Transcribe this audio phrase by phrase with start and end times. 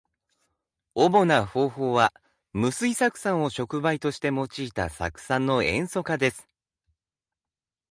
[0.95, 2.11] 主な方法は、
[2.53, 6.49] 無水酢酸を触媒として用いた酢酸の塩素化です。